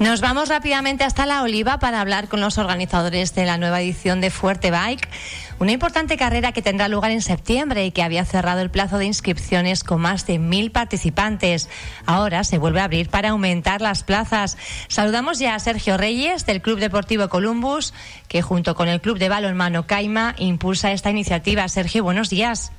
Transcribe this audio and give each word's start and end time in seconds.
Nos 0.00 0.20
vamos 0.20 0.48
rápidamente 0.48 1.04
hasta 1.04 1.24
La 1.24 1.42
Oliva 1.42 1.78
para 1.78 2.00
hablar 2.00 2.26
con 2.28 2.40
los 2.40 2.58
organizadores 2.58 3.32
de 3.34 3.46
la 3.46 3.58
nueva 3.58 3.80
edición 3.80 4.20
de 4.20 4.30
Fuerte 4.30 4.72
Bike, 4.72 5.08
una 5.60 5.70
importante 5.70 6.16
carrera 6.16 6.50
que 6.50 6.62
tendrá 6.62 6.88
lugar 6.88 7.12
en 7.12 7.22
septiembre 7.22 7.86
y 7.86 7.92
que 7.92 8.02
había 8.02 8.24
cerrado 8.24 8.60
el 8.60 8.70
plazo 8.70 8.98
de 8.98 9.04
inscripciones 9.04 9.84
con 9.84 10.00
más 10.00 10.26
de 10.26 10.40
mil 10.40 10.72
participantes. 10.72 11.68
Ahora 12.06 12.42
se 12.42 12.58
vuelve 12.58 12.80
a 12.80 12.84
abrir 12.84 13.08
para 13.08 13.30
aumentar 13.30 13.80
las 13.80 14.02
plazas. 14.02 14.58
Saludamos 14.88 15.38
ya 15.38 15.54
a 15.54 15.60
Sergio 15.60 15.96
Reyes 15.96 16.44
del 16.44 16.60
Club 16.60 16.80
Deportivo 16.80 17.28
Columbus, 17.28 17.94
que 18.26 18.42
junto 18.42 18.74
con 18.74 18.88
el 18.88 19.00
Club 19.00 19.18
de 19.18 19.28
Balonmano 19.28 19.86
Caima 19.86 20.34
impulsa 20.38 20.90
esta 20.90 21.10
iniciativa. 21.10 21.68
Sergio, 21.68 22.02
buenos 22.02 22.30
días. 22.30 22.72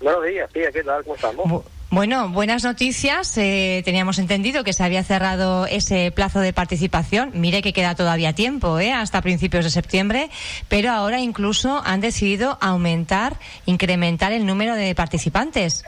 Buenos 0.00 0.24
días, 0.24 0.50
tía, 0.52 0.72
¿qué 0.72 0.82
tal? 0.82 1.04
¿Cómo 1.04 1.14
estamos? 1.14 1.64
Bueno, 1.94 2.28
buenas 2.28 2.64
noticias. 2.64 3.38
Eh, 3.38 3.80
teníamos 3.84 4.18
entendido 4.18 4.64
que 4.64 4.72
se 4.72 4.82
había 4.82 5.04
cerrado 5.04 5.66
ese 5.66 6.10
plazo 6.10 6.40
de 6.40 6.52
participación. 6.52 7.30
Mire 7.34 7.62
que 7.62 7.72
queda 7.72 7.94
todavía 7.94 8.32
tiempo, 8.32 8.80
¿eh? 8.80 8.92
hasta 8.92 9.22
principios 9.22 9.64
de 9.64 9.70
septiembre, 9.70 10.28
pero 10.68 10.90
ahora 10.90 11.20
incluso 11.20 11.80
han 11.84 12.00
decidido 12.00 12.58
aumentar, 12.60 13.34
incrementar 13.64 14.32
el 14.32 14.44
número 14.44 14.74
de 14.74 14.92
participantes. 14.96 15.84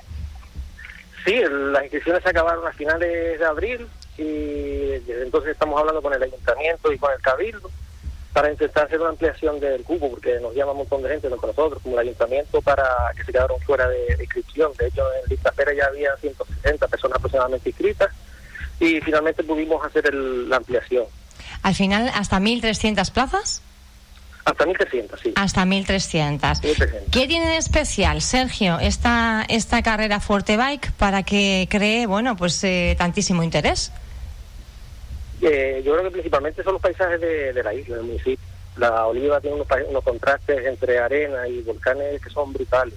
Sí, 1.25 1.41
las 1.73 1.83
inscripciones 1.83 2.23
se 2.23 2.29
acabaron 2.29 2.65
a 2.65 2.71
finales 2.71 3.41
de 3.41 3.45
abril 3.45 3.89
y 4.17 4.23
desde 4.23 5.25
entonces 5.25 5.51
estamos 5.51 5.81
hablando 5.81 6.01
con 6.03 6.15
el 6.15 6.23
ayuntamiento 6.23 6.93
y 6.93 6.99
con 6.99 7.13
el 7.13 7.21
cabildo 7.21 7.69
para 8.37 8.53
intentar 8.53 8.85
hacer 8.85 9.01
una 9.01 9.09
ampliación 9.09 9.59
del 9.61 9.83
cupo, 9.83 10.11
porque 10.11 10.39
nos 10.41 10.55
llama 10.55 10.73
un 10.73 10.77
montón 10.77 11.03
de 11.03 11.09
gente, 11.09 11.31
nosotros 11.31 11.83
como 11.83 11.95
el 11.95 12.07
ayuntamiento, 12.07 12.61
para 12.61 12.85
que 13.17 13.25
se 13.25 13.33
quedaron 13.33 13.59
fuera 13.63 13.89
de, 13.89 14.15
inscripción. 14.21 14.73
De 14.79 14.89
hecho, 14.89 15.03
en 15.15 15.31
lista 15.31 15.49
espera 15.49 15.73
ya 15.73 15.87
había 15.87 16.15
160 16.21 16.87
personas 16.87 17.17
aproximadamente 17.17 17.71
inscritas 17.71 18.11
y 18.79 19.01
finalmente 19.01 19.43
pudimos 19.43 19.83
hacer 19.87 20.13
la 20.13 20.57
ampliación. 20.57 21.07
Al 21.63 21.75
final, 21.75 22.13
¿hasta 22.15 22.39
1.300 22.39 23.11
plazas? 23.11 23.63
Hasta 24.45 24.67
1.300, 24.67 25.19
sí. 25.23 25.33
Hasta 25.35 25.65
1.300. 25.65 27.09
¿Qué 27.11 27.27
tiene 27.27 27.49
de 27.49 27.57
especial, 27.57 28.21
Sergio, 28.21 28.79
esta, 28.81 29.47
esta 29.49 29.81
carrera 29.81 30.21
Fuerte 30.21 30.59
Bike 30.59 30.93
para 30.99 31.23
que 31.23 31.69
cree, 31.71 32.07
bueno, 32.07 32.37
pues 32.37 32.63
eh, 32.65 32.97
tantísimo 32.99 33.43
interés? 33.43 33.93
Eh, 35.43 35.83
yo 35.85 35.93
creo 35.93 36.05
que 36.05 36.11
principalmente 36.11 36.63
son 36.63 36.75
los 36.75 36.83
paisajes 36.83 37.21
de, 37.21 37.63
la 37.63 37.75
isla, 37.75 37.97
del 37.97 38.07
municipio. 38.07 38.45
La 38.77 39.07
Oliva 39.07 39.41
tiene 39.41 39.57
unos, 39.57 40.05
contrastes 40.05 40.67
entre 40.67 40.99
arena 40.99 41.49
y 41.49 41.63
volcanes 41.63 42.21
que 42.21 42.31
son 42.31 42.53
brutales. 42.53 42.95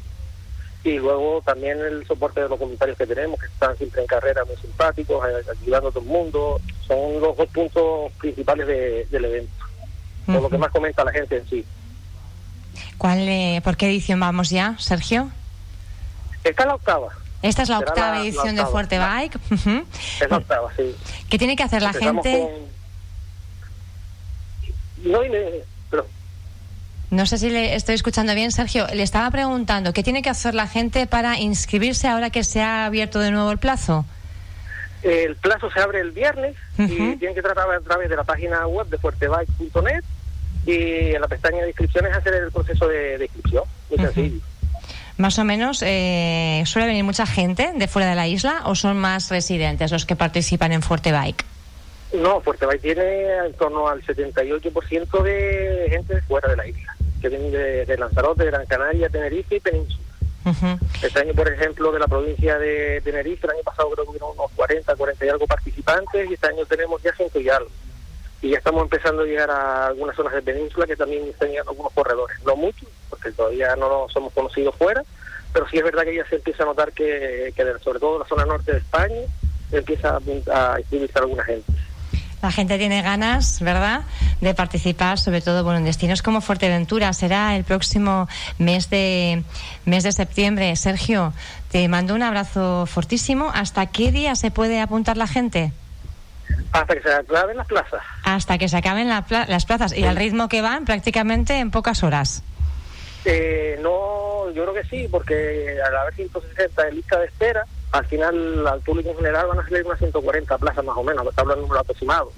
Y 0.84 0.98
luego 0.98 1.42
también 1.46 1.80
el 1.80 2.06
soporte 2.08 2.42
de 2.42 2.50
los 2.50 2.58
comentarios 2.58 2.98
que 2.98 3.06
tenemos, 3.06 3.40
que 3.40 3.48
están 3.48 3.78
siempre 3.78 4.02
en 4.02 4.08
carrera 4.08 4.46
muy 4.46 4.56
simpáticos, 4.58 5.24
ayudando 5.24 5.90
a 5.90 5.92
todo 5.92 6.04
el 6.04 6.10
mundo. 6.10 6.62
Son 6.88 7.20
los 7.20 7.36
dos 7.36 7.48
puntos 7.50 8.12
principales 8.20 8.68
del 9.10 9.26
evento. 9.26 9.66
Por 10.26 10.42
lo 10.42 10.50
que 10.50 10.58
más 10.58 10.72
comenta 10.72 11.04
la 11.04 11.12
gente 11.12 11.38
en 11.38 11.50
sí. 11.50 11.66
¿Cuál, 12.98 13.28
eh, 13.28 13.62
¿Por 13.64 13.78
qué 13.78 13.88
edición 13.88 14.20
vamos 14.20 14.50
ya, 14.50 14.76
Sergio? 14.78 15.32
Esta 16.44 16.64
es 16.64 16.68
la 16.68 16.76
octava. 16.76 17.10
Esta 17.42 17.64
es 17.64 17.70
la 17.70 17.80
octava 17.80 18.22
edición 18.22 18.56
de 18.56 18.66
Fuerte 18.66 19.00
Bike. 19.00 19.38
Es 20.22 20.30
la 20.30 20.38
octava, 20.38 20.72
sí. 20.76 20.96
¿Qué 21.30 21.38
tiene 21.38 21.56
que 21.56 21.64
hacer 21.64 21.82
la 21.82 21.94
gente? 21.94 22.50
No, 25.04 25.20
No 27.12 27.26
sé 27.26 27.38
si 27.38 27.50
le 27.50 27.76
estoy 27.76 27.96
escuchando 27.96 28.36
bien, 28.36 28.52
Sergio. 28.52 28.88
Le 28.94 29.04
estaba 29.04 29.32
preguntando, 29.32 29.94
¿qué 29.94 30.04
tiene 30.04 30.22
que 30.22 30.30
hacer 30.30 30.54
la 30.54 30.68
gente 30.68 31.08
para 31.08 31.40
inscribirse 31.40 32.08
ahora 32.08 32.30
que 32.30 32.44
se 32.44 32.62
ha 32.62 32.86
abierto 32.86 33.20
de 33.20 33.32
nuevo 33.32 33.52
el 33.52 33.58
plazo? 33.58 34.06
El 35.02 35.38
plazo 35.38 35.72
se 35.72 35.80
abre 35.80 36.02
el 36.02 36.12
viernes 36.12 36.58
y 36.78 37.16
tienen 37.16 37.34
que 37.34 37.42
tratar 37.42 37.72
a 37.72 37.80
través 37.80 38.10
de 38.10 38.18
la 38.18 38.26
página 38.26 38.68
web 38.68 38.88
de 38.88 38.98
fuertebike.net 38.98 40.04
y 40.66 41.16
en 41.16 41.22
la 41.22 41.28
pestaña 41.30 41.62
de 41.62 41.70
inscripciones 41.70 42.14
hacer 42.14 42.34
el 42.34 42.52
proceso 42.52 42.86
de, 42.88 43.24
inscripción. 43.24 43.64
Muy 43.90 43.98
sencillo. 44.00 44.42
Más 45.20 45.38
o 45.38 45.44
menos, 45.44 45.84
eh, 45.86 46.64
¿suele 46.66 46.88
venir 46.88 47.04
mucha 47.04 47.26
gente 47.26 47.74
de 47.76 47.88
fuera 47.90 48.10
de 48.10 48.16
la 48.16 48.30
isla 48.30 48.62
o 48.64 48.74
son 48.74 48.98
más 48.98 49.30
residentes 49.30 49.92
los 49.92 50.06
que 50.06 50.16
participan 50.16 50.72
en 50.72 50.82
Fuerte 50.82 51.12
Bike? 51.12 51.44
No, 52.14 52.40
Fuerte 52.40 52.66
Bike 52.66 52.82
tiene 52.82 53.36
en 53.46 53.54
torno 53.56 53.90
al 53.90 54.02
78% 54.02 55.22
de 55.22 55.88
gente 55.90 56.16
de 56.16 56.22
fuera 56.22 56.48
de 56.48 56.56
la 56.56 56.66
isla, 56.66 56.96
que 57.22 57.28
viene 57.28 57.50
de, 57.50 57.98
Lanzarote, 57.98 58.46
de 58.46 58.52
Gran 58.52 58.66
Canaria, 58.66 59.10
Tenerife 59.10 59.58
y 59.58 59.60
Península. 59.60 60.06
Este 61.04 61.20
año, 61.20 61.34
por 61.34 61.50
ejemplo, 61.50 61.92
de 61.92 62.00
la 62.00 62.08
provincia 62.08 62.58
de 62.58 63.02
Tenerife, 63.02 63.46
el 63.46 63.56
año 63.56 63.64
pasado 63.66 63.90
creo 63.90 64.06
que 64.10 64.18
hubo 64.18 64.32
unos 64.32 64.52
40, 64.56 64.96
40 64.96 65.26
y 65.26 65.30
algo 65.30 65.46
participantes 65.48 66.30
y 66.30 66.34
este 66.34 66.48
año 66.48 66.66
tenemos 66.66 67.04
ya 67.04 67.12
100 67.14 67.30
y 67.44 67.50
algo. 67.50 67.70
Y 68.42 68.52
ya 68.52 68.58
estamos 68.58 68.84
empezando 68.84 69.24
a 69.24 69.26
llegar 69.26 69.50
a 69.52 69.88
algunas 69.88 70.16
zonas 70.16 70.34
de 70.34 70.42
Península 70.42 70.88
que 70.88 70.96
también 70.96 71.28
están 71.28 71.50
algunos 71.68 71.92
corredores, 71.94 72.38
no 72.46 72.56
muchos, 72.56 72.88
porque 73.10 73.32
todavía 73.32 73.76
no 73.76 74.08
somos 74.10 74.34
conocidos 74.34 74.76
fuera, 74.76 75.04
pero 75.52 75.68
sí 75.68 75.78
es 75.78 75.84
verdad 75.84 76.04
que 76.04 76.16
ya 76.16 76.26
se 76.28 76.36
empieza 76.36 76.64
a 76.64 76.68
notar 76.68 76.94
que, 76.94 77.54
sobre 77.84 78.00
todo 78.00 78.16
en 78.16 78.20
la 78.22 78.28
zona 78.28 78.46
norte 78.46 78.72
de 78.72 78.78
España 78.78 79.22
empieza 79.72 80.18
a, 80.52 80.80
inscribirse 80.80 81.20
alguna 81.20 81.44
gente. 81.44 81.72
La 82.42 82.52
gente 82.52 82.78
tiene 82.78 83.02
ganas, 83.02 83.60
¿verdad?, 83.60 84.04
de 84.40 84.54
participar, 84.54 85.20
sobre 85.20 85.42
todo 85.42 85.66
bueno, 85.66 85.80
en 85.80 85.84
destinos 85.84 86.22
como 86.22 86.40
Fuerteventura. 86.40 87.12
Será 87.12 87.58
el 87.58 87.66
próximo 87.66 88.30
mes 88.58 88.90
de, 88.90 89.44
mes 89.84 90.06
de 90.06 90.14
septiembre. 90.14 90.74
Sergio, 90.78 91.34
te 91.70 91.86
mando 91.90 92.16
un 92.16 92.24
abrazo 92.24 92.86
fortísimo. 92.86 93.52
¿Hasta 93.54 93.88
qué 93.88 94.14
día 94.14 94.36
se 94.36 94.52
puede 94.52 94.80
apuntar 94.80 95.18
la 95.18 95.28
gente? 95.28 95.74
Hasta 96.72 96.96
que 96.96 97.02
se 97.02 97.14
acaben 97.14 97.58
las 97.58 97.68
plazas. 97.68 98.02
Hasta 98.24 98.58
que 98.58 98.68
se 98.70 98.78
acaben 98.78 99.10
las 99.10 99.66
plazas. 99.66 99.96
¿Y 99.96 100.04
al 100.04 100.16
ritmo 100.16 100.50
que 100.50 100.62
van? 100.62 100.86
Prácticamente 100.86 101.58
en 101.58 101.72
pocas 101.72 102.04
horas. 102.04 102.44
Eh, 103.26 103.78
no, 103.82 104.50
yo 104.52 104.64
creo 104.64 104.74
que 104.74 104.86
sí, 104.86 105.08
porque 105.10 105.78
al 105.86 105.96
haber 105.98 106.14
160 106.14 106.88
en 106.88 106.96
lista 106.96 107.20
de 107.20 107.26
espera, 107.26 107.66
al 107.92 108.06
final 108.06 108.66
al 108.68 108.82
público 108.82 109.10
en 109.10 109.18
general 109.18 109.48
van 109.48 109.60
a 109.60 109.64
salir 109.64 109.86
unas 109.86 110.00
140 110.00 110.58
plazas 110.58 110.86
más 110.86 110.96
o 110.96 111.04
menos, 111.04 111.28
está 111.28 111.42
hablando 111.42 111.62
de 111.62 111.68
número 111.68 111.82
aproximado. 111.82 112.32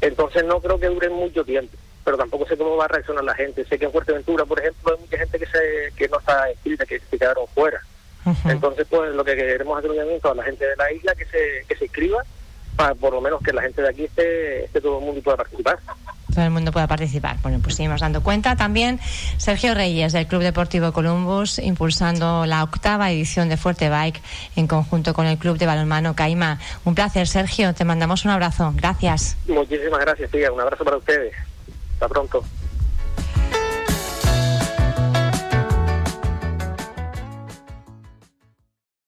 Entonces 0.00 0.44
no 0.44 0.60
creo 0.60 0.78
que 0.78 0.88
duren 0.88 1.12
mucho 1.12 1.44
tiempo, 1.44 1.76
pero 2.04 2.16
tampoco 2.16 2.46
sé 2.46 2.56
cómo 2.56 2.76
va 2.76 2.86
a 2.86 2.88
reaccionar 2.88 3.24
la 3.24 3.34
gente. 3.34 3.64
Sé 3.64 3.78
que 3.78 3.86
en 3.86 3.92
Fuerteventura, 3.92 4.44
por 4.44 4.58
ejemplo, 4.58 4.94
hay 4.94 5.00
mucha 5.00 5.18
gente 5.18 5.38
que 5.38 5.46
se 5.46 5.92
que 5.96 6.08
no 6.08 6.18
está 6.18 6.50
inscrita, 6.50 6.86
que 6.86 7.00
se 7.00 7.18
quedaron 7.18 7.46
fuera. 7.48 7.80
Entonces, 8.44 8.86
pues 8.88 9.14
lo 9.14 9.24
que 9.24 9.34
queremos 9.34 9.78
hacer 9.78 9.90
un 9.90 9.96
llamamiento 9.96 10.30
a 10.30 10.34
la 10.34 10.44
gente 10.44 10.66
de 10.66 10.76
la 10.76 10.92
isla 10.92 11.14
que 11.14 11.24
se, 11.24 11.64
que 11.66 11.74
se 11.74 11.84
inscriba, 11.84 12.22
para 12.80 12.94
por 12.94 13.12
lo 13.12 13.20
menos 13.20 13.42
que 13.42 13.52
la 13.52 13.60
gente 13.60 13.82
de 13.82 13.90
aquí 13.90 14.04
esté, 14.04 14.64
esté 14.64 14.80
todo 14.80 14.98
el 14.98 15.04
mundo 15.04 15.18
y 15.18 15.22
pueda 15.22 15.36
participar 15.36 15.78
todo 16.32 16.44
el 16.44 16.52
mundo 16.52 16.70
pueda 16.70 16.86
participar. 16.86 17.38
Bueno, 17.42 17.58
pues 17.60 17.74
seguimos 17.74 18.00
dando 18.00 18.22
cuenta. 18.22 18.54
También 18.54 19.00
Sergio 19.36 19.74
Reyes 19.74 20.12
del 20.12 20.28
Club 20.28 20.42
Deportivo 20.42 20.92
Columbus 20.92 21.58
impulsando 21.58 22.46
la 22.46 22.62
octava 22.62 23.10
edición 23.10 23.48
de 23.48 23.56
Fuerte 23.56 23.90
Bike 23.90 24.22
en 24.54 24.68
conjunto 24.68 25.12
con 25.12 25.26
el 25.26 25.38
Club 25.38 25.58
de 25.58 25.66
Balonmano 25.66 26.14
Caima. 26.14 26.60
Un 26.84 26.94
placer, 26.94 27.26
Sergio. 27.26 27.74
Te 27.74 27.84
mandamos 27.84 28.24
un 28.24 28.30
abrazo. 28.30 28.72
Gracias. 28.76 29.36
Muchísimas 29.48 30.00
gracias, 30.00 30.30
tía. 30.30 30.52
Un 30.52 30.60
abrazo 30.60 30.84
para 30.84 30.98
ustedes. 30.98 31.34
Hasta 31.94 32.08
pronto. 32.08 32.44